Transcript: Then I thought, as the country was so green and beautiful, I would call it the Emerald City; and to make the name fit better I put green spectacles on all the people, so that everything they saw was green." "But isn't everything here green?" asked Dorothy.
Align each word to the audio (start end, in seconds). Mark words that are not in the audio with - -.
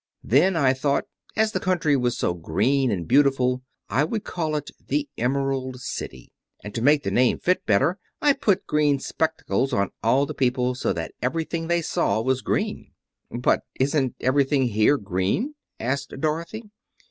Then 0.23 0.55
I 0.55 0.73
thought, 0.73 1.05
as 1.35 1.51
the 1.51 1.59
country 1.59 1.95
was 1.95 2.17
so 2.17 2.33
green 2.33 2.89
and 2.89 3.07
beautiful, 3.07 3.61
I 3.87 4.03
would 4.03 4.23
call 4.23 4.55
it 4.55 4.71
the 4.83 5.07
Emerald 5.15 5.79
City; 5.79 6.31
and 6.63 6.73
to 6.73 6.81
make 6.81 7.03
the 7.03 7.11
name 7.11 7.37
fit 7.37 7.63
better 7.67 7.99
I 8.19 8.33
put 8.33 8.65
green 8.65 8.97
spectacles 8.97 9.73
on 9.73 9.91
all 10.01 10.25
the 10.25 10.33
people, 10.33 10.73
so 10.73 10.91
that 10.91 11.13
everything 11.21 11.67
they 11.67 11.83
saw 11.83 12.19
was 12.19 12.41
green." 12.41 12.93
"But 13.29 13.61
isn't 13.79 14.15
everything 14.19 14.69
here 14.69 14.97
green?" 14.97 15.53
asked 15.79 16.11
Dorothy. 16.19 16.71